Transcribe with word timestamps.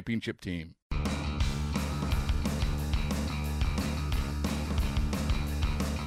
championship 0.00 0.40
team. 0.40 0.74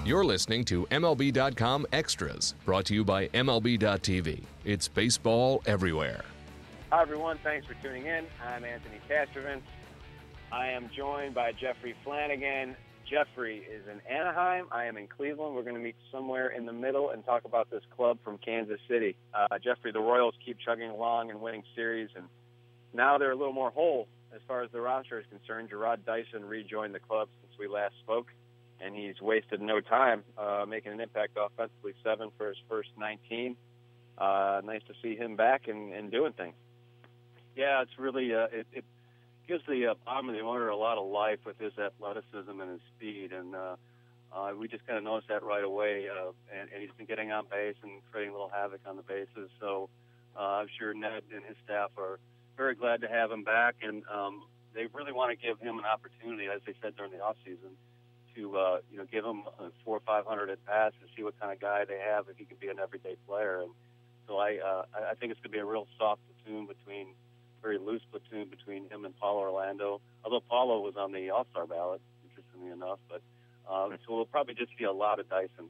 You're 0.05 0.25
listening 0.25 0.65
to 0.65 0.85
MLB.com 0.87 1.85
Extras, 1.93 2.55
brought 2.65 2.85
to 2.85 2.93
you 2.93 3.05
by 3.05 3.27
MLB.tv. 3.29 4.43
It's 4.65 4.87
baseball 4.87 5.61
everywhere. 5.65 6.25
Hi, 6.91 7.01
everyone. 7.03 7.39
Thanks 7.43 7.65
for 7.67 7.75
tuning 7.75 8.07
in. 8.07 8.25
I'm 8.45 8.65
Anthony 8.65 8.99
Castrovince. 9.09 9.61
I 10.51 10.67
am 10.67 10.89
joined 10.95 11.35
by 11.35 11.51
Jeffrey 11.53 11.95
Flanagan. 12.03 12.75
Jeffrey 13.09 13.59
is 13.59 13.83
in 13.87 14.01
Anaheim. 14.11 14.65
I 14.71 14.85
am 14.85 14.97
in 14.97 15.07
Cleveland. 15.07 15.55
We're 15.55 15.63
going 15.63 15.75
to 15.75 15.81
meet 15.81 15.95
somewhere 16.11 16.49
in 16.49 16.65
the 16.65 16.73
middle 16.73 17.11
and 17.11 17.23
talk 17.23 17.45
about 17.45 17.69
this 17.69 17.83
club 17.95 18.17
from 18.23 18.37
Kansas 18.39 18.79
City. 18.89 19.15
Uh, 19.33 19.57
Jeffrey, 19.63 19.91
the 19.91 19.99
Royals 19.99 20.35
keep 20.43 20.57
chugging 20.59 20.89
along 20.89 21.29
and 21.29 21.39
winning 21.39 21.63
series, 21.75 22.09
and 22.15 22.25
now 22.93 23.17
they're 23.17 23.31
a 23.31 23.35
little 23.35 23.53
more 23.53 23.71
whole 23.71 24.07
as 24.33 24.41
far 24.47 24.63
as 24.63 24.71
the 24.71 24.81
roster 24.81 25.19
is 25.19 25.25
concerned. 25.29 25.69
Jarrod 25.69 26.05
Dyson 26.05 26.45
rejoined 26.45 26.93
the 26.95 26.99
club 26.99 27.29
since 27.41 27.53
we 27.59 27.67
last 27.67 27.93
spoke 28.01 28.27
and 28.83 28.95
he's 28.95 29.19
wasted 29.21 29.61
no 29.61 29.79
time 29.79 30.23
uh, 30.37 30.65
making 30.67 30.91
an 30.91 30.99
impact 30.99 31.37
offensively. 31.37 31.93
Seven 32.03 32.29
for 32.37 32.47
his 32.47 32.57
first 32.69 32.89
19. 32.97 33.55
Uh, 34.17 34.61
nice 34.63 34.81
to 34.87 34.93
see 35.01 35.15
him 35.15 35.35
back 35.35 35.67
and, 35.67 35.93
and 35.93 36.11
doing 36.11 36.33
things. 36.33 36.53
Yeah, 37.55 37.81
it's 37.81 37.97
really 37.97 38.33
uh, 38.33 38.47
it, 38.51 38.67
it 38.71 38.85
gives 39.47 39.63
the 39.67 39.87
uh, 39.87 39.93
bottom 40.05 40.29
of 40.29 40.35
the 40.35 40.41
order 40.41 40.69
a 40.69 40.75
lot 40.75 40.97
of 40.97 41.07
life 41.09 41.39
with 41.45 41.57
his 41.59 41.73
athleticism 41.77 42.59
and 42.59 42.71
his 42.71 42.81
speed, 42.95 43.31
and 43.31 43.55
uh, 43.55 43.75
uh, 44.35 44.51
we 44.57 44.67
just 44.67 44.85
kind 44.85 44.97
of 44.97 45.03
noticed 45.03 45.29
that 45.29 45.43
right 45.43 45.63
away. 45.63 46.07
Uh, 46.09 46.31
and, 46.51 46.69
and 46.71 46.81
he's 46.81 46.91
been 46.97 47.05
getting 47.05 47.31
on 47.31 47.45
base 47.49 47.75
and 47.83 47.91
creating 48.11 48.31
a 48.31 48.33
little 48.33 48.51
havoc 48.53 48.81
on 48.85 48.97
the 48.97 49.03
bases. 49.03 49.49
So 49.59 49.89
uh, 50.37 50.61
I'm 50.61 50.67
sure 50.79 50.93
Ned 50.93 51.23
and 51.33 51.43
his 51.45 51.55
staff 51.63 51.91
are 51.97 52.19
very 52.57 52.75
glad 52.75 53.01
to 53.01 53.07
have 53.07 53.31
him 53.31 53.43
back, 53.43 53.75
and 53.81 54.03
um, 54.13 54.43
they 54.73 54.87
really 54.93 55.11
want 55.11 55.37
to 55.37 55.37
give 55.37 55.59
him 55.59 55.79
an 55.79 55.85
opportunity, 55.85 56.47
as 56.53 56.61
they 56.65 56.73
said 56.81 56.95
during 56.95 57.11
the 57.11 57.19
off 57.19 57.35
season 57.43 57.77
to 58.35 58.57
uh, 58.57 58.77
you 58.91 58.97
know 58.97 59.05
give 59.11 59.23
him 59.23 59.43
a 59.59 59.69
four 59.85 59.97
or 59.97 60.01
five 60.05 60.25
hundred 60.25 60.49
at 60.49 60.63
bats 60.65 60.95
and 61.01 61.09
see 61.15 61.23
what 61.23 61.39
kind 61.39 61.51
of 61.51 61.59
guy 61.59 61.85
they 61.85 61.99
have 61.99 62.25
if 62.29 62.37
he 62.37 62.45
can 62.45 62.57
be 62.59 62.67
an 62.67 62.79
everyday 62.79 63.15
player. 63.27 63.61
And 63.61 63.71
so 64.27 64.37
I 64.37 64.57
uh, 64.57 64.83
I 65.11 65.15
think 65.15 65.31
it's 65.31 65.41
going 65.41 65.51
to 65.51 65.57
be 65.57 65.59
a 65.59 65.65
real 65.65 65.87
soft 65.97 66.21
platoon 66.27 66.67
between 66.67 67.07
very 67.61 67.77
loose 67.77 68.01
platoon 68.11 68.49
between 68.49 68.89
him 68.89 69.05
and 69.05 69.17
Paulo 69.17 69.41
Orlando. 69.41 70.01
Although 70.23 70.41
Paulo 70.41 70.81
was 70.81 70.95
on 70.97 71.11
the 71.11 71.29
All 71.29 71.47
Star 71.51 71.65
ballot, 71.65 72.01
interestingly 72.23 72.71
enough, 72.71 72.99
but 73.09 73.21
um, 73.71 73.97
so 74.05 74.15
we'll 74.15 74.25
probably 74.25 74.55
just 74.55 74.71
see 74.77 74.83
a 74.83 74.91
lot 74.91 75.19
of 75.19 75.29
Dyson. 75.29 75.69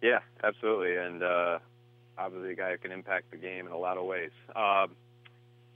Yeah, 0.00 0.20
absolutely, 0.42 0.96
and 0.96 1.22
uh, 1.22 1.58
obviously 2.20 2.52
a 2.52 2.56
guy 2.56 2.72
who 2.72 2.78
can 2.78 2.92
impact 2.92 3.30
the 3.30 3.36
game 3.36 3.66
in 3.66 3.72
a 3.72 3.78
lot 3.78 3.96
of 3.96 4.04
ways. 4.04 4.30
Um, 4.54 4.96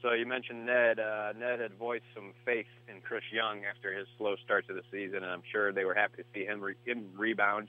so 0.03 0.13
you 0.13 0.27
mentioned 0.27 0.67
Ned. 0.67 1.01
Uh, 1.01 1.33
Ned 1.39 1.61
had 1.61 1.75
voiced 1.79 2.05
some 2.15 2.33
faith 2.45 2.67
in 2.89 3.01
Chris 3.01 3.25
Young 3.33 3.65
after 3.65 3.97
his 3.97 4.07
slow 4.19 4.37
start 4.45 4.67
to 4.69 4.75
the 4.75 4.83
season, 4.93 5.25
and 5.25 5.33
I'm 5.33 5.43
sure 5.51 5.73
they 5.73 5.87
were 5.87 5.95
happy 5.95 6.19
to 6.19 6.25
see 6.35 6.45
him, 6.45 6.61
re- 6.61 6.75
him 6.85 7.09
rebound. 7.17 7.69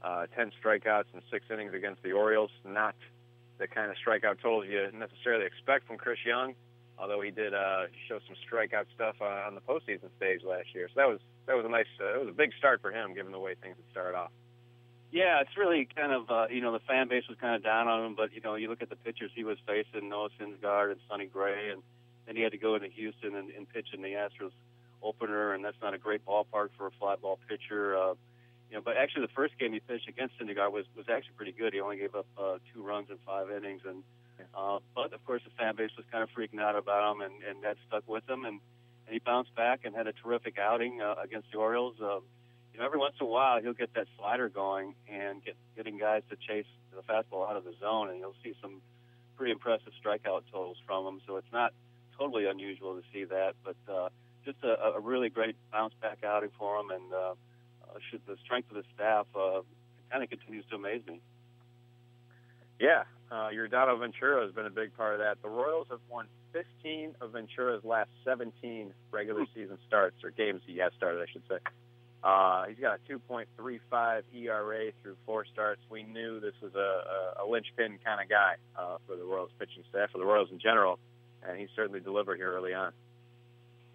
Uh, 0.00 0.26
10 0.36 0.52
strikeouts 0.62 1.10
in 1.14 1.22
six 1.30 1.44
innings 1.50 1.74
against 1.74 2.02
the 2.02 2.12
Orioles. 2.12 2.50
Not 2.64 2.94
the 3.58 3.66
kind 3.66 3.90
of 3.90 3.96
strikeout 3.96 4.40
totals 4.40 4.66
you 4.68 4.90
necessarily 4.92 5.44
expect 5.44 5.86
from 5.86 5.96
Chris 5.96 6.18
Young, 6.24 6.54
although 6.98 7.20
he 7.20 7.30
did 7.30 7.54
uh, 7.54 7.86
show 8.08 8.18
some 8.26 8.36
strikeout 8.46 8.86
stuff 8.94 9.16
uh, 9.20 9.46
on 9.46 9.54
the 9.54 9.60
postseason 9.60 10.10
stage 10.16 10.42
last 10.44 10.74
year. 10.74 10.88
So 10.88 11.00
that 11.00 11.08
was 11.08 11.20
that 11.46 11.56
was 11.56 11.64
a 11.64 11.68
nice, 11.68 11.86
uh, 12.00 12.14
it 12.14 12.20
was 12.20 12.28
a 12.28 12.36
big 12.36 12.52
start 12.58 12.80
for 12.80 12.92
him, 12.92 13.14
given 13.14 13.32
the 13.32 13.38
way 13.38 13.54
things 13.60 13.76
had 13.76 13.90
started 13.90 14.16
off. 14.16 14.30
Yeah, 15.12 15.42
it's 15.42 15.58
really 15.58 15.86
kind 15.94 16.10
of 16.10 16.30
uh, 16.30 16.46
you 16.50 16.62
know 16.62 16.72
the 16.72 16.80
fan 16.80 17.06
base 17.06 17.24
was 17.28 17.36
kind 17.38 17.54
of 17.54 17.62
down 17.62 17.86
on 17.86 18.02
him, 18.02 18.14
but 18.16 18.32
you 18.32 18.40
know 18.40 18.54
you 18.54 18.68
look 18.68 18.80
at 18.80 18.88
the 18.88 18.96
pitchers 18.96 19.30
he 19.34 19.44
was 19.44 19.58
facing, 19.66 20.08
Noah 20.08 20.30
Syndergaard 20.40 20.90
and 20.90 21.00
Sonny 21.06 21.26
Gray, 21.26 21.68
and 21.70 21.82
then 22.26 22.34
he 22.34 22.40
had 22.40 22.52
to 22.52 22.58
go 22.58 22.74
into 22.76 22.88
Houston 22.88 23.36
and, 23.36 23.50
and 23.50 23.68
pitch 23.68 23.88
in 23.92 24.00
the 24.00 24.08
Astros 24.08 24.52
opener, 25.02 25.52
and 25.52 25.62
that's 25.62 25.76
not 25.82 25.92
a 25.92 25.98
great 25.98 26.24
ballpark 26.24 26.70
for 26.78 26.86
a 26.86 26.90
fly 26.98 27.16
ball 27.16 27.38
pitcher. 27.46 27.94
Uh, 27.94 28.14
you 28.70 28.76
know, 28.76 28.80
but 28.82 28.96
actually 28.96 29.26
the 29.26 29.32
first 29.34 29.58
game 29.58 29.74
he 29.74 29.80
pitched 29.80 30.08
against 30.08 30.38
Syndergaard 30.38 30.72
was 30.72 30.86
was 30.96 31.04
actually 31.10 31.34
pretty 31.36 31.52
good. 31.52 31.74
He 31.74 31.80
only 31.80 31.98
gave 31.98 32.14
up 32.14 32.26
uh, 32.38 32.56
two 32.72 32.82
runs 32.82 33.10
in 33.10 33.18
five 33.26 33.50
innings, 33.50 33.82
and 33.86 34.02
uh, 34.54 34.78
but 34.94 35.12
of 35.12 35.22
course 35.26 35.42
the 35.44 35.50
fan 35.58 35.76
base 35.76 35.90
was 35.94 36.06
kind 36.10 36.22
of 36.22 36.30
freaking 36.30 36.58
out 36.58 36.74
about 36.74 37.14
him, 37.14 37.20
and 37.20 37.34
and 37.46 37.62
that 37.64 37.76
stuck 37.86 38.08
with 38.08 38.26
him, 38.26 38.46
and 38.46 38.60
and 39.06 39.12
he 39.12 39.18
bounced 39.18 39.54
back 39.54 39.80
and 39.84 39.94
had 39.94 40.06
a 40.06 40.12
terrific 40.14 40.58
outing 40.58 41.02
uh, 41.02 41.16
against 41.22 41.52
the 41.52 41.58
Orioles. 41.58 41.96
Uh, 42.00 42.20
you 42.72 42.80
know, 42.80 42.86
every 42.86 42.98
once 42.98 43.14
in 43.20 43.26
a 43.26 43.28
while 43.28 43.60
he'll 43.60 43.72
get 43.72 43.92
that 43.94 44.06
slider 44.18 44.48
going 44.48 44.94
and 45.08 45.44
get 45.44 45.56
getting 45.76 45.98
guys 45.98 46.22
to 46.30 46.36
chase 46.36 46.66
the 46.94 47.02
fastball 47.02 47.48
out 47.48 47.56
of 47.56 47.64
the 47.64 47.74
zone, 47.80 48.10
and 48.10 48.18
you'll 48.18 48.34
see 48.42 48.54
some 48.60 48.80
pretty 49.36 49.52
impressive 49.52 49.92
strikeout 50.04 50.42
totals 50.50 50.76
from 50.86 51.06
him. 51.06 51.20
So 51.26 51.36
it's 51.36 51.52
not 51.52 51.72
totally 52.18 52.46
unusual 52.46 52.94
to 52.94 53.02
see 53.12 53.24
that, 53.24 53.54
but 53.64 53.76
uh, 53.92 54.08
just 54.44 54.58
a, 54.62 54.96
a 54.96 55.00
really 55.00 55.28
great 55.28 55.56
bounce 55.72 55.94
back 56.00 56.18
outing 56.24 56.50
for 56.58 56.80
him, 56.80 56.90
and 56.90 57.12
uh, 57.12 57.16
uh, 57.16 57.98
should 58.10 58.20
the 58.26 58.36
strength 58.44 58.70
of 58.70 58.76
the 58.76 58.84
staff 58.94 59.26
uh, 59.34 59.60
kind 60.10 60.22
of 60.22 60.30
continues 60.30 60.64
to 60.70 60.76
amaze 60.76 61.02
me. 61.06 61.20
Yeah, 62.78 63.04
uh, 63.30 63.48
Yordano 63.54 63.98
Ventura 63.98 64.44
has 64.44 64.52
been 64.52 64.66
a 64.66 64.70
big 64.70 64.96
part 64.96 65.14
of 65.14 65.20
that. 65.20 65.40
The 65.42 65.48
Royals 65.48 65.86
have 65.90 66.00
won 66.10 66.26
15 66.52 67.14
of 67.20 67.32
Ventura's 67.32 67.84
last 67.84 68.10
17 68.24 68.92
regular 69.10 69.46
season 69.54 69.78
starts, 69.86 70.16
or 70.24 70.30
games 70.30 70.62
he 70.66 70.78
has 70.78 70.92
started, 70.96 71.22
I 71.22 71.32
should 71.32 71.42
say. 71.48 71.58
Uh, 72.22 72.66
he's 72.68 72.78
got 72.78 73.00
a 73.08 73.12
2.35 73.12 74.22
ERA 74.32 74.92
through 75.02 75.16
four 75.26 75.44
starts. 75.52 75.80
We 75.90 76.04
knew 76.04 76.38
this 76.38 76.54
was 76.62 76.72
a, 76.74 77.42
a, 77.42 77.44
a 77.44 77.50
linchpin 77.50 77.98
kind 78.04 78.20
of 78.20 78.28
guy 78.28 78.54
uh, 78.78 78.98
for 79.06 79.16
the 79.16 79.24
Royals 79.24 79.50
pitching 79.58 79.82
staff, 79.90 80.10
for 80.12 80.18
the 80.18 80.24
Royals 80.24 80.48
in 80.52 80.60
general, 80.60 81.00
and 81.46 81.58
he 81.58 81.66
certainly 81.74 81.98
delivered 81.98 82.36
here 82.36 82.54
early 82.54 82.74
on. 82.74 82.92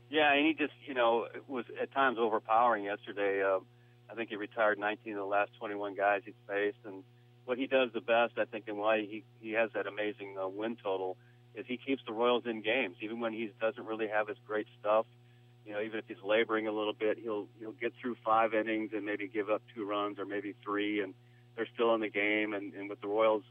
Yeah, 0.09 0.33
and 0.33 0.45
he 0.45 0.53
just, 0.53 0.73
you 0.85 0.93
know, 0.93 1.27
was 1.47 1.65
at 1.81 1.91
times 1.93 2.17
overpowering 2.19 2.83
yesterday. 2.83 3.43
Uh, 3.43 3.59
I 4.09 4.15
think 4.15 4.29
he 4.29 4.35
retired 4.35 4.77
19 4.77 5.13
of 5.13 5.19
the 5.19 5.25
last 5.25 5.51
21 5.59 5.95
guys 5.95 6.21
he's 6.25 6.33
faced, 6.47 6.77
and 6.85 7.03
what 7.45 7.57
he 7.57 7.65
does 7.67 7.91
the 7.93 8.01
best, 8.01 8.33
I 8.37 8.43
think, 8.43 8.65
and 8.67 8.77
why 8.77 8.99
he 8.99 9.23
he 9.39 9.51
has 9.53 9.69
that 9.73 9.87
amazing 9.87 10.35
uh, 10.41 10.49
win 10.49 10.75
total, 10.81 11.15
is 11.55 11.65
he 11.65 11.77
keeps 11.77 12.01
the 12.05 12.13
Royals 12.13 12.43
in 12.45 12.61
games, 12.61 12.97
even 13.01 13.21
when 13.21 13.31
he 13.31 13.51
doesn't 13.61 13.85
really 13.85 14.07
have 14.07 14.27
his 14.27 14.37
great 14.45 14.67
stuff 14.79 15.05
you 15.67 15.73
know, 15.73 15.81
even 15.81 15.99
if 15.99 16.05
he's 16.07 16.23
laboring 16.23 16.67
a 16.67 16.71
little 16.71 16.93
bit, 16.93 17.19
he'll 17.21 17.47
he'll 17.59 17.73
get 17.73 17.93
through 18.01 18.15
five 18.23 18.53
innings 18.53 18.91
and 18.93 19.05
maybe 19.05 19.27
give 19.27 19.49
up 19.49 19.61
two 19.75 19.85
runs 19.85 20.17
or 20.17 20.25
maybe 20.25 20.55
three, 20.63 21.01
and 21.01 21.13
they're 21.55 21.67
still 21.73 21.93
in 21.93 21.99
the 22.01 22.09
game. 22.09 22.53
And, 22.53 22.73
and 22.73 22.89
with 22.89 23.01
the 23.01 23.07
Royals' 23.07 23.43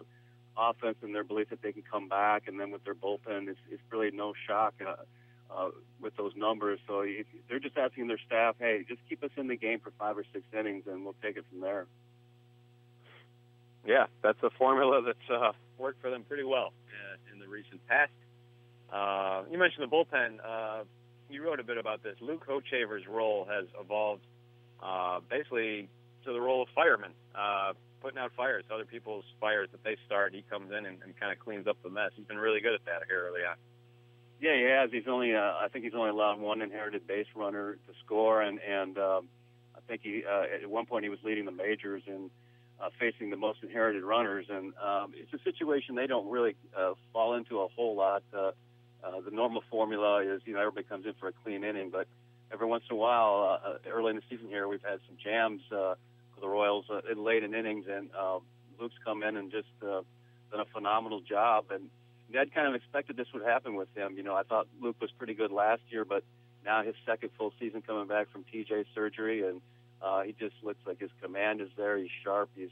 offense 0.56 0.96
and 1.02 1.14
their 1.14 1.24
belief 1.24 1.50
that 1.50 1.60
they 1.60 1.72
can 1.72 1.82
come 1.82 2.08
back, 2.08 2.48
and 2.48 2.58
then 2.58 2.70
with 2.70 2.84
their 2.84 2.94
bullpen, 2.94 3.48
it's, 3.48 3.60
it's 3.70 3.82
really 3.90 4.10
no 4.10 4.32
shock 4.46 4.74
uh, 4.80 4.94
uh, 5.54 5.70
with 6.00 6.16
those 6.16 6.32
numbers. 6.36 6.78
So 6.86 7.00
if, 7.00 7.26
they're 7.50 7.60
just 7.60 7.76
asking 7.76 8.08
their 8.08 8.20
staff, 8.26 8.56
hey, 8.58 8.84
just 8.88 9.00
keep 9.08 9.22
us 9.22 9.30
in 9.36 9.48
the 9.48 9.56
game 9.56 9.80
for 9.80 9.92
five 9.98 10.16
or 10.16 10.24
six 10.32 10.44
innings, 10.58 10.84
and 10.86 11.04
we'll 11.04 11.16
take 11.22 11.36
it 11.36 11.44
from 11.50 11.60
there. 11.60 11.86
Yeah, 13.86 14.06
that's 14.22 14.42
a 14.42 14.50
formula 14.50 15.02
that's 15.04 15.30
uh, 15.30 15.52
worked 15.78 16.00
for 16.00 16.10
them 16.10 16.24
pretty 16.24 16.44
well 16.44 16.72
uh, 16.88 17.34
in 17.34 17.40
the 17.40 17.46
recent 17.46 17.86
past. 17.86 18.10
Uh, 18.90 19.42
you 19.50 19.58
mentioned 19.58 19.82
the 19.82 19.94
bullpen. 19.94 20.38
Uh, 20.42 20.84
you 21.28 21.44
wrote 21.44 21.60
a 21.60 21.64
bit 21.64 21.78
about 21.78 22.02
this. 22.02 22.16
Luke 22.20 22.46
Hochevar's 22.46 23.06
role 23.08 23.46
has 23.50 23.66
evolved 23.80 24.22
uh, 24.82 25.20
basically 25.28 25.88
to 26.24 26.32
the 26.32 26.40
role 26.40 26.62
of 26.62 26.68
fireman. 26.74 27.12
Uh, 27.34 27.72
putting 28.00 28.18
out 28.18 28.30
fires, 28.36 28.64
other 28.72 28.84
people's 28.84 29.24
fires 29.40 29.68
that 29.72 29.82
they 29.82 29.96
start. 30.06 30.34
He 30.34 30.42
comes 30.48 30.70
in 30.70 30.86
and, 30.86 30.98
and 31.02 31.18
kind 31.18 31.32
of 31.32 31.38
cleans 31.38 31.66
up 31.66 31.76
the 31.82 31.90
mess. 31.90 32.10
He's 32.14 32.26
been 32.26 32.38
really 32.38 32.60
good 32.60 32.74
at 32.74 32.84
that 32.84 33.02
here 33.08 33.26
early 33.28 33.40
on. 33.40 33.56
Yeah, 34.40 34.54
he 34.54 34.62
has. 34.64 34.90
He's 34.92 35.08
only, 35.08 35.34
uh, 35.34 35.40
I 35.40 35.68
think 35.72 35.84
he's 35.84 35.94
only 35.94 36.10
allowed 36.10 36.38
one 36.38 36.60
inherited 36.60 37.06
base 37.06 37.26
runner 37.34 37.78
to 37.86 37.92
score, 38.04 38.42
and 38.42 38.60
and 38.60 38.98
um, 38.98 39.28
I 39.74 39.80
think 39.88 40.02
he 40.04 40.24
uh, 40.30 40.62
at 40.62 40.68
one 40.68 40.84
point 40.84 41.04
he 41.04 41.08
was 41.08 41.18
leading 41.24 41.46
the 41.46 41.52
majors 41.52 42.02
in 42.06 42.30
uh, 42.78 42.90
facing 43.00 43.30
the 43.30 43.36
most 43.36 43.62
inherited 43.62 44.04
runners, 44.04 44.46
and 44.50 44.74
um, 44.76 45.14
it's 45.14 45.32
a 45.32 45.42
situation 45.42 45.94
they 45.94 46.06
don't 46.06 46.30
really 46.30 46.54
uh, 46.78 46.92
fall 47.12 47.34
into 47.34 47.60
a 47.60 47.68
whole 47.68 47.96
lot. 47.96 48.22
Uh, 48.36 48.50
uh, 49.06 49.20
the 49.20 49.30
normal 49.30 49.62
formula 49.70 50.22
is, 50.22 50.42
you 50.44 50.54
know, 50.54 50.60
everybody 50.60 50.84
comes 50.86 51.06
in 51.06 51.14
for 51.14 51.28
a 51.28 51.32
clean 51.32 51.64
inning, 51.64 51.90
but 51.90 52.06
every 52.52 52.66
once 52.66 52.84
in 52.90 52.96
a 52.96 52.98
while, 52.98 53.60
uh, 53.64 53.90
early 53.90 54.10
in 54.10 54.16
the 54.16 54.22
season 54.28 54.48
here, 54.48 54.66
we've 54.68 54.82
had 54.82 54.98
some 55.06 55.16
jams 55.22 55.60
uh, 55.70 55.94
for 56.34 56.40
the 56.40 56.48
Royals 56.48 56.84
uh, 56.90 57.00
in 57.10 57.22
late 57.24 57.42
in 57.42 57.54
innings, 57.54 57.86
and 57.88 58.10
uh, 58.18 58.38
Luke's 58.80 58.94
come 59.04 59.22
in 59.22 59.36
and 59.36 59.50
just 59.50 59.68
uh, 59.82 60.02
done 60.50 60.60
a 60.60 60.64
phenomenal 60.72 61.20
job. 61.20 61.66
And 61.70 61.88
Ned 62.32 62.52
kind 62.54 62.66
of 62.66 62.74
expected 62.74 63.16
this 63.16 63.28
would 63.32 63.44
happen 63.44 63.74
with 63.74 63.88
him. 63.96 64.16
You 64.16 64.22
know, 64.22 64.34
I 64.34 64.42
thought 64.42 64.66
Luke 64.80 64.96
was 65.00 65.10
pretty 65.12 65.34
good 65.34 65.52
last 65.52 65.82
year, 65.90 66.04
but 66.04 66.24
now 66.64 66.82
his 66.82 66.94
second 67.04 67.30
full 67.38 67.52
season 67.60 67.82
coming 67.82 68.08
back 68.08 68.30
from 68.30 68.44
TJ 68.52 68.86
surgery, 68.94 69.46
and 69.46 69.60
uh, 70.02 70.22
he 70.22 70.32
just 70.32 70.54
looks 70.62 70.80
like 70.86 71.00
his 71.00 71.10
command 71.22 71.60
is 71.60 71.68
there. 71.76 71.96
He's 71.96 72.10
sharp. 72.24 72.50
He's, 72.54 72.70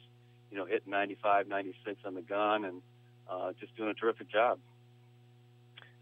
you 0.50 0.58
know, 0.58 0.66
hitting 0.66 0.90
95, 0.90 1.48
96 1.48 2.00
on 2.04 2.14
the 2.14 2.22
gun, 2.22 2.64
and 2.64 2.82
uh, 3.30 3.52
just 3.60 3.76
doing 3.76 3.90
a 3.90 3.94
terrific 3.94 4.30
job. 4.30 4.58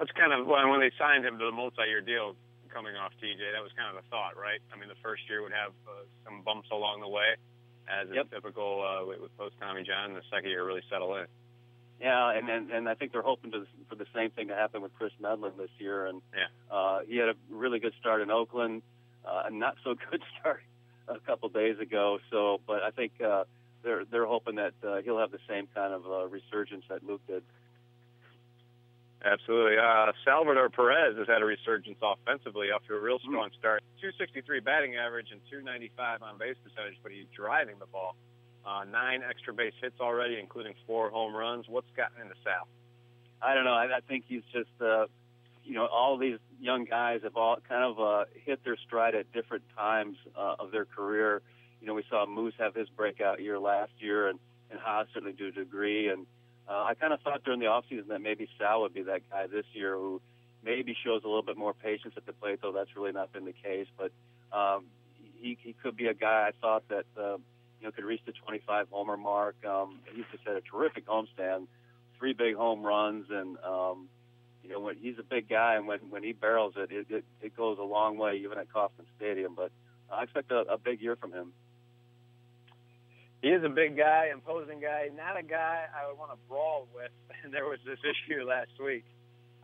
That's 0.03 0.19
kind 0.19 0.35
of 0.35 0.51
when 0.51 0.81
they 0.83 0.91
signed 0.99 1.25
him 1.25 1.39
to 1.39 1.47
the 1.47 1.55
multi-year 1.55 2.01
deal 2.01 2.35
coming 2.75 2.97
off 2.99 3.13
TJ. 3.23 3.39
That 3.55 3.63
was 3.63 3.71
kind 3.79 3.95
of 3.95 4.03
the 4.03 4.09
thought, 4.11 4.35
right? 4.35 4.59
I 4.75 4.77
mean, 4.77 4.89
the 4.89 4.99
first 4.99 5.23
year 5.31 5.47
would 5.47 5.55
have 5.55 5.71
uh, 5.87 6.03
some 6.27 6.43
bumps 6.43 6.67
along 6.73 7.07
the 7.07 7.09
way, 7.09 7.39
as 7.87 8.11
is 8.11 8.17
typical 8.35 8.83
uh, 8.83 9.07
with, 9.07 9.21
with 9.23 9.39
post 9.39 9.55
Tommy 9.63 9.85
John. 9.85 10.15
The 10.15 10.27
second 10.27 10.51
year 10.51 10.67
really 10.67 10.83
settle 10.91 11.15
in. 11.15 11.27
Yeah, 12.01 12.35
and 12.35 12.49
and, 12.49 12.73
and 12.73 12.89
I 12.89 12.95
think 12.95 13.13
they're 13.13 13.23
hoping 13.23 13.53
to, 13.53 13.65
for 13.89 13.95
the 13.95 14.11
same 14.13 14.31
thing 14.31 14.49
to 14.49 14.57
happen 14.57 14.83
with 14.83 14.93
Kris 14.99 15.13
Medlen 15.21 15.53
this 15.57 15.71
year. 15.79 16.07
And 16.07 16.21
yeah. 16.35 16.51
uh, 16.77 17.07
he 17.07 17.19
had 17.19 17.29
a 17.29 17.35
really 17.49 17.79
good 17.79 17.95
start 18.01 18.23
in 18.23 18.31
Oakland, 18.33 18.83
uh, 19.25 19.45
a 19.47 19.51
not 19.53 19.77
so 19.85 19.95
good 20.11 20.25
start 20.41 20.65
a 21.07 21.21
couple 21.21 21.49
days 21.49 21.79
ago. 21.79 22.19
So, 22.33 22.59
but 22.67 22.83
I 22.83 22.91
think 22.91 23.13
uh, 23.25 23.45
they're 23.85 24.05
they're 24.05 24.27
hoping 24.27 24.57
that 24.57 24.75
uh, 24.83 25.01
he'll 25.05 25.21
have 25.21 25.31
the 25.31 25.47
same 25.49 25.69
kind 25.73 25.95
of 25.95 26.03
uh, 26.11 26.27
resurgence 26.27 26.87
that 26.89 27.07
Luke 27.07 27.23
did. 27.29 27.45
Absolutely. 29.25 29.79
Uh, 29.79 30.11
Salvador 30.25 30.69
Perez 30.69 31.17
has 31.17 31.29
had 31.29 31.43
a 31.43 31.45
resurgence 31.45 31.99
offensively 32.03 32.69
after 32.75 32.99
a 32.99 33.01
real 33.01 33.19
strong 33.21 33.51
start. 33.59 33.83
263 34.01 34.61
batting 34.61 34.97
average 34.97 35.29
and 35.31 35.41
295 35.49 36.23
on 36.23 36.39
base 36.39 36.57
percentage, 36.63 36.99
but 37.03 37.13
he's 37.13 37.27
driving 37.35 37.79
the 37.79 37.87
ball. 37.87 38.17
Uh, 38.67 38.85
nine 38.85 39.23
extra 39.29 39.53
base 39.53 39.75
hits 39.81 40.01
already, 40.01 40.39
including 40.39 40.75
four 40.87 41.11
home 41.11 41.35
runs. 41.35 41.67
What's 41.69 41.91
gotten 41.97 42.21
into 42.21 42.35
Sal? 42.43 42.67
I 43.41 43.55
don't 43.55 43.65
know. 43.65 43.75
I, 43.75 43.97
I 43.97 44.01
think 44.07 44.25
he's 44.27 44.43
just, 44.53 44.71
uh, 44.81 45.07
you 45.65 45.75
know, 45.75 45.87
all 45.87 46.17
these 46.19 46.39
young 46.61 46.85
guys 46.85 47.21
have 47.23 47.37
all 47.37 47.59
kind 47.69 47.85
of 47.85 48.01
uh, 48.01 48.25
hit 48.45 48.65
their 48.65 48.77
stride 48.77 49.15
at 49.15 49.33
different 49.33 49.65
times 49.77 50.17
uh, 50.37 50.57
of 50.59 50.73
their 50.73 50.85
career. 50.85 51.43
You 51.81 51.87
know, 51.87 51.95
we 51.95 52.05
saw 52.09 52.27
Moose 52.27 52.55
have 52.59 52.75
his 52.75 52.89
breakout 52.89 53.41
year 53.41 53.59
last 53.59 53.93
year, 53.99 54.29
and 54.29 54.39
and 54.71 54.81
Hos 54.81 55.07
certainly 55.13 55.35
to 55.35 55.49
a 55.49 55.51
degree. 55.53 56.09
And 56.09 56.27
uh, 56.69 56.85
I 56.85 56.95
kind 56.95 57.13
of 57.13 57.21
thought 57.21 57.45
during 57.45 57.61
the 57.61 57.67
offseason 57.67 58.09
that 58.09 58.21
maybe 58.21 58.49
Sal 58.59 58.83
would 58.83 58.95
be 58.95 59.03
that 59.03 59.23
guy 59.31 59.47
this 59.47 59.65
year 59.73 59.95
who 59.95 60.21
maybe 60.65 60.97
shows 61.05 61.23
a 61.25 61.27
little 61.27 61.43
bit 61.43 61.57
more 61.57 61.75
patience 61.75 62.15
at 62.17 62.27
the 62.27 62.33
plate, 62.33 62.61
though 62.63 62.73
that's 62.73 62.95
really 62.97 63.13
not 63.13 63.33
been 63.33 63.45
the 63.45 63.53
case. 63.53 63.87
But 63.97 64.13
um, 64.57 64.85
he 65.41 65.59
he 65.61 65.75
could 65.83 65.97
be 65.97 66.07
a 66.07 66.15
guy 66.15 66.49
I 66.49 66.53
thought 66.61 66.89
that 66.89 67.05
uh, 67.19 67.37
you 67.81 67.87
know 67.87 67.91
could 67.91 68.05
reach 68.05 68.21
the 68.25 68.33
25 68.33 68.89
homer 68.91 69.17
mark. 69.17 69.57
Um, 69.65 69.99
he's 70.15 70.25
just 70.31 70.47
had 70.47 70.57
a 70.57 70.61
terrific 70.61 71.07
homestand, 71.07 71.67
three 72.19 72.33
big 72.33 72.55
home 72.55 72.83
runs, 72.83 73.27
and 73.31 73.59
um, 73.65 74.09
you 74.63 74.71
know 74.71 74.81
when 74.81 74.97
he's 74.97 75.19
a 75.19 75.25
big 75.25 75.49
guy, 75.49 75.75
and 75.75 75.87
when 75.87 75.99
when 76.11 76.23
he 76.23 76.33
barrels 76.33 76.75
it, 76.77 76.93
it 76.93 77.07
it, 77.11 77.25
it 77.41 77.57
goes 77.57 77.79
a 77.81 77.85
long 77.85 78.17
way, 78.19 78.37
even 78.37 78.59
at 78.59 78.73
Kauffman 78.73 79.07
Stadium. 79.17 79.55
But 79.57 79.73
I 80.11 80.23
expect 80.23 80.53
a, 80.53 80.61
a 80.61 80.79
big 80.79 81.01
year 81.01 81.17
from 81.17 81.33
him. 81.33 81.53
He 83.43 83.49
is 83.49 83.65
a 83.65 83.69
big 83.69 83.97
guy, 83.97 84.31
imposing 84.33 84.81
guy, 84.81 85.09
not 85.17 85.37
a 85.37 85.43
guy 85.43 85.87
I 85.93 86.09
would 86.09 86.17
want 86.17 86.31
to 86.31 86.39
brawl 86.49 86.87
with. 86.95 87.11
And 87.45 87.53
there 87.53 87.65
was 87.65 87.81
this 87.85 87.99
issue 88.07 88.45
last 88.45 88.71
week 88.79 89.05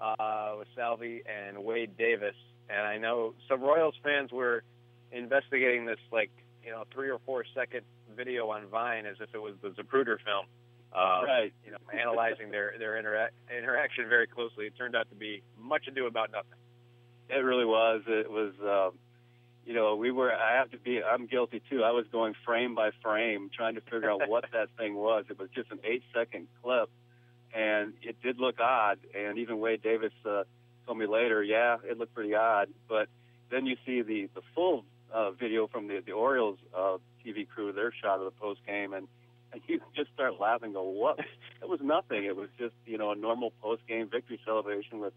uh, 0.01 0.57
with 0.59 0.67
Salvy 0.75 1.23
and 1.31 1.65
Wade 1.65 1.97
Davis, 1.97 2.35
and 2.69 2.81
I 2.81 2.99
know 2.99 3.35
some 3.49 3.61
Royals 3.61 3.95
fans 4.03 4.33
were 4.33 4.65
investigating 5.13 5.87
this 5.87 6.01
like 6.11 6.33
you 6.65 6.73
know 6.73 6.83
three 6.93 7.09
or 7.09 7.21
four 7.25 7.45
second 7.55 7.83
video 8.17 8.51
on 8.51 8.67
Vine 8.67 9.07
as 9.07 9.15
if 9.21 9.33
it 9.33 9.39
was 9.39 9.55
the 9.63 9.69
Zapruder 9.69 10.17
film. 10.25 10.47
Uh, 10.93 11.23
right. 11.25 11.53
You 11.65 11.71
know, 11.71 11.79
analyzing 11.97 12.51
their 12.51 12.75
their 12.81 13.01
intera- 13.01 13.31
interaction 13.57 14.09
very 14.09 14.27
closely. 14.27 14.67
It 14.67 14.77
turned 14.77 14.97
out 14.97 15.09
to 15.11 15.15
be 15.15 15.45
much 15.57 15.87
ado 15.87 16.09
about 16.09 16.33
nothing. 16.33 16.59
It 17.29 17.45
really 17.45 17.67
was. 17.67 18.03
It 18.09 18.29
was. 18.29 18.55
Um, 18.61 18.99
you 19.69 19.75
know, 19.75 19.97
we 19.97 20.11
were. 20.11 20.33
I 20.33 20.57
have 20.57 20.71
to 20.71 20.79
be. 20.79 21.03
I'm 21.03 21.27
guilty 21.27 21.61
too. 21.69 21.85
I 21.85 21.91
was 21.91 22.07
going 22.11 22.33
frame 22.47 22.75
by 22.75 22.89
frame 23.03 23.51
trying 23.55 23.75
to 23.75 23.83
figure 23.83 24.11
out 24.11 24.27
what 24.27 24.47
that 24.55 24.69
thing 24.79 24.95
was. 24.95 25.27
It 25.29 25.39
was 25.39 25.51
just 25.55 25.71
an 25.71 25.79
eight 25.85 26.03
second 26.15 26.49
clip, 26.63 26.89
and 27.55 27.93
it 28.01 28.17
did 28.23 28.41
look 28.41 28.61
odd. 28.61 28.99
And 29.15 29.39
even 29.39 29.61
Wade 29.61 29.83
Davis 29.83 30.15
uh, 30.25 30.45
told 30.87 30.97
me 30.97 31.05
later, 31.05 31.43
yeah, 31.43 31.77
it 31.85 31.99
looked 31.99 32.15
pretty 32.15 32.35
odd. 32.35 32.71
But 32.89 33.09
then 33.51 33.67
you 33.67 33.77
see 33.85 34.01
the 34.01 34.31
the 34.35 34.41
full 34.55 34.87
uh, 35.13 35.33
video 35.33 35.67
from 35.67 35.87
the 35.87 36.01
the 36.05 36.13
Orioles 36.13 36.59
uh, 36.75 36.97
TV 37.23 37.47
crew, 37.47 37.71
their 37.71 37.93
shot 37.93 38.21
of 38.21 38.25
the 38.25 38.41
post 38.41 38.61
game, 38.67 38.95
and 38.95 39.07
and 39.53 39.61
you 39.67 39.83
just 39.95 40.09
start 40.15 40.41
laughing. 40.41 40.73
Go, 40.73 40.85
what? 40.85 41.19
It 41.61 41.69
was 41.69 41.81
nothing. 41.83 42.25
It 42.25 42.37
was 42.37 42.49
just 42.59 42.73
you 42.87 42.97
know 42.97 43.11
a 43.11 43.17
normal 43.17 43.53
post 43.61 43.83
game 43.87 44.09
victory 44.09 44.41
celebration 44.47 44.99
with 44.99 45.13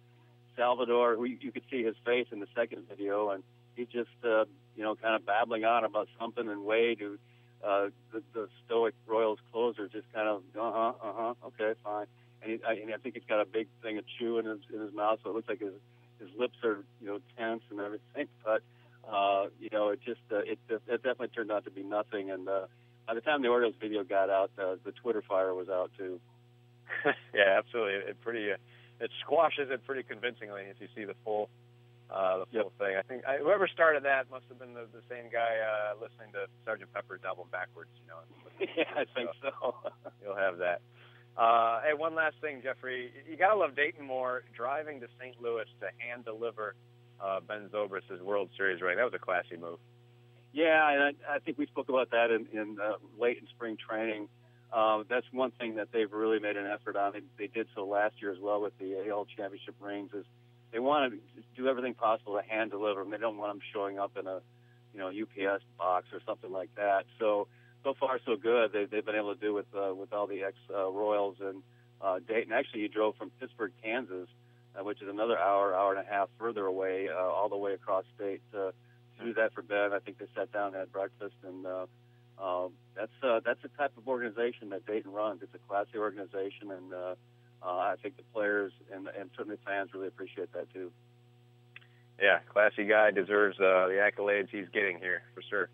Salvador. 0.58 1.16
Who 1.16 1.24
you, 1.24 1.38
you 1.40 1.54
could 1.54 1.64
see 1.72 1.84
his 1.84 1.96
face 2.04 2.28
in 2.34 2.42
the 2.42 2.48
second 2.54 2.90
video, 2.90 3.30
and 3.30 3.44
he 3.76 3.86
just 3.86 4.10
uh, 4.24 4.46
you 4.76 4.84
know 4.84 4.96
kind 4.96 5.16
of 5.16 5.26
babbling 5.26 5.66
on 5.66 5.84
about 5.84 6.08
something, 6.20 6.48
and 6.48 6.66
Wade, 6.66 7.00
who 7.00 7.18
uh, 7.64 7.90
the, 8.12 8.24
the 8.34 8.48
stoic 8.66 8.94
Royals 9.08 9.40
closer, 9.52 9.88
just 9.88 10.12
kind 10.14 10.28
of 10.28 10.42
uh 10.58 10.72
huh, 10.72 10.94
uh 11.04 11.14
huh, 11.16 11.34
okay, 11.48 11.78
fine. 11.84 12.08
And, 12.42 12.52
he, 12.52 12.60
I, 12.68 12.74
and 12.74 12.94
I 12.94 12.98
think 12.98 13.16
he's 13.16 13.24
got 13.28 13.40
a 13.40 13.46
big 13.46 13.68
thing 13.84 13.98
of 13.98 14.06
chew 14.18 14.38
in 14.40 14.46
his 14.46 14.60
in 14.74 14.80
his 14.80 14.94
mouth, 14.94 15.20
so 15.24 15.30
it 15.30 15.36
looks 15.36 15.48
like 15.48 15.60
his 15.60 15.74
his 16.20 16.30
lips 16.38 16.56
are 16.64 16.84
you 17.00 17.08
know 17.08 17.20
tense 17.38 17.64
and 17.70 17.80
everything. 17.80 18.28
But 18.44 18.62
uh, 19.10 19.48
you 19.60 19.70
know, 19.72 19.90
it 19.90 20.00
just 20.06 20.22
uh, 20.32 20.40
it, 20.40 20.60
it 20.70 20.82
definitely 20.88 21.30
turned 21.30 21.52
out 21.52 21.66
to 21.66 21.72
be 21.72 21.84
nothing. 21.84 22.32
And 22.32 22.48
uh, 22.48 22.68
by 23.08 23.14
the 23.14 23.22
time 23.22 23.42
the 23.42 23.48
Orioles 23.50 23.76
video 23.80 24.04
got 24.04 24.30
out, 24.30 24.52
uh, 24.58 24.76
the 24.84 24.92
Twitter 24.92 25.22
fire 25.28 25.54
was 25.54 25.70
out 25.70 25.92
too. 25.98 26.20
yeah, 27.34 27.58
absolutely. 27.58 27.94
It, 27.94 28.10
it 28.10 28.22
pretty 28.22 28.52
uh, 28.52 28.58
it 29.00 29.12
squashes 29.22 29.70
it 29.72 29.86
pretty 29.86 30.04
convincingly 30.04 30.64
if 30.70 30.78
you 30.80 30.88
see 30.96 31.06
the 31.06 31.16
full 31.24 31.50
uh, 32.12 32.40
the 32.40 32.46
full 32.52 32.72
Yep. 32.72 32.78
thing. 32.78 32.94
I 32.98 33.02
think 33.04 33.26
I, 33.26 33.38
whoever 33.38 33.68
started 33.68 34.04
that 34.04 34.30
must 34.30 34.46
have 34.50 34.60
been 34.60 34.74
the, 34.74 34.86
the 34.94 35.02
same 35.10 35.32
guy 35.32 35.58
uh, 35.64 35.94
listening 36.02 36.32
to 36.34 36.46
Sergeant 36.66 36.92
Pepper's 36.94 37.22
album 37.26 37.48
backwards. 37.52 37.90
You 38.04 38.08
know, 38.12 38.22
yeah, 38.78 38.92
I 38.96 39.06
think 39.16 39.30
so. 39.42 39.76
you'll 40.24 40.36
have 40.36 40.58
that. 40.60 40.82
Uh, 41.38 41.80
hey, 41.82 41.94
one 41.96 42.14
last 42.14 42.36
thing, 42.42 42.62
Jeffrey. 42.62 43.12
You 43.30 43.38
gotta 43.38 43.58
love 43.58 43.76
Dayton 43.76 44.06
Moore 44.06 44.44
driving 44.56 45.00
to 45.00 45.08
St. 45.20 45.42
Louis 45.42 45.66
to 45.80 45.88
hand 46.06 46.26
deliver 46.26 46.76
uh, 47.24 47.40
Ben 47.40 47.70
Zobrist's 47.74 48.22
World 48.22 48.50
Series 48.58 48.82
ring. 48.82 48.98
That 48.98 49.06
was 49.06 49.14
a 49.14 49.20
classy 49.20 49.56
move. 49.56 49.80
Yeah, 50.54 50.90
and 50.92 51.02
I, 51.02 51.36
I 51.36 51.40
think 51.40 51.58
we 51.58 51.66
spoke 51.68 51.88
about 51.88 52.12
that 52.12 52.30
in, 52.30 52.46
in 52.52 52.78
uh, 52.84 52.94
late 53.18 53.38
in 53.38 53.48
spring 53.56 53.78
training. 53.78 54.28
Uh, 54.74 55.04
that's 55.10 55.26
one 55.32 55.52
thing 55.52 55.76
that 55.76 55.88
they've 55.94 56.12
really 56.12 56.40
made 56.40 56.58
an 56.58 56.66
effort 56.66 56.98
on. 56.98 57.14
They, 57.14 57.22
they 57.38 57.48
did 57.48 57.68
so 57.76 57.86
last 57.86 58.16
year 58.22 58.32
as 58.34 58.40
well 58.40 58.62
with 58.62 58.78
the 58.78 59.08
AL 59.10 59.28
championship 59.38 59.76
rings. 59.80 60.12
Is 60.14 60.26
they 60.72 60.80
want 60.80 61.14
to 61.14 61.20
do 61.56 61.68
everything 61.68 61.94
possible 61.94 62.36
to 62.36 62.48
hand 62.48 62.72
deliver 62.72 63.02
them. 63.02 63.12
They 63.12 63.18
don't 63.18 63.38
want 63.38 63.54
them 63.54 63.62
showing 63.74 64.00
up 64.00 64.18
in 64.18 64.28
a 64.28 64.40
you 64.94 65.00
know 65.00 65.08
UPS 65.08 65.64
box 65.78 66.08
or 66.14 66.20
something 66.26 66.52
like 66.52 66.74
that. 66.76 67.06
So 67.20 67.48
so 67.84 67.94
far 68.00 68.20
so 68.26 68.36
good. 68.36 68.72
They, 68.74 68.86
they've 68.86 69.06
been 69.06 69.16
able 69.16 69.34
to 69.34 69.40
do 69.40 69.54
with 69.54 69.68
uh, 69.76 69.94
with 69.94 70.14
all 70.14 70.28
the 70.28 70.44
ex 70.44 70.56
uh, 70.74 70.90
Royals 70.90 71.38
and 71.42 71.64
uh, 72.02 72.20
Dayton. 72.28 72.54
Actually, 72.54 72.82
he 72.82 72.88
drove 72.88 73.16
from 73.16 73.32
Pittsburgh, 73.40 73.72
Kansas, 73.84 74.28
uh, 74.80 74.84
which 74.84 75.02
is 75.02 75.10
another 75.10 75.38
hour, 75.38 75.76
hour 75.76 75.96
and 75.96 76.06
a 76.06 76.10
half 76.10 76.30
further 76.40 76.66
away, 76.66 77.10
uh, 77.10 77.18
all 77.18 77.50
the 77.50 77.58
way 77.58 77.74
across 77.74 78.06
state. 78.16 78.42
Uh, 78.54 78.72
to 79.22 79.28
do 79.28 79.34
that 79.36 79.54
for 79.54 79.62
Ben. 79.62 79.94
I 79.94 80.00
think 80.00 80.18
they 80.18 80.26
sat 80.36 80.52
down 80.52 80.74
had 80.74 80.92
breakfast, 80.92 81.36
and 81.46 81.66
uh, 81.66 81.86
uh, 82.40 82.68
that's 82.96 83.12
uh, 83.24 83.40
that's 83.46 83.62
the 83.62 83.70
type 83.70 83.92
of 83.98 84.08
organization 84.08 84.70
that 84.70 84.86
Dayton 84.86 85.12
runs. 85.12 85.42
It's 85.42 85.54
a 85.54 85.60
classy 85.70 85.98
organization, 85.98 86.72
and 86.72 86.94
uh, 86.94 87.16
I 87.70 87.96
think 88.02 88.18
the 88.18 88.24
players 88.34 88.72
and 88.94 89.08
and 89.08 89.30
certainly 89.36 89.58
fans 89.66 89.90
really 89.94 90.08
appreciate 90.08 90.52
that 90.54 90.72
too. 90.74 90.92
Yeah, 92.22 92.40
classy 92.52 92.86
guy 92.86 93.12
deserves 93.12 93.60
uh, 93.60 93.88
the 93.88 93.98
accolades 93.98 94.50
he's 94.52 94.70
getting 94.72 95.00
here 95.00 95.24
for 95.34 95.42
sure. 95.42 95.70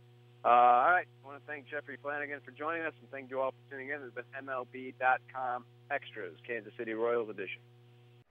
Uh, 0.45 0.47
all 0.47 0.91
right, 0.91 1.07
I 1.23 1.27
want 1.27 1.41
to 1.41 1.47
thank 1.47 1.67
Jeffrey 1.67 1.97
Flanagan 2.01 2.39
for 2.45 2.51
joining 2.51 2.83
us, 2.83 2.93
and 3.01 3.11
thank 3.11 3.29
you 3.29 3.41
all 3.41 3.51
for 3.51 3.71
tuning 3.71 3.89
in. 3.89 3.99
This 3.99 4.11
has 4.15 4.23
been 4.23 4.47
MLB.com 4.47 5.65
Extras, 5.91 6.37
Kansas 6.45 6.71
City 6.77 6.93
Royals 6.93 7.29
edition. 7.29 7.59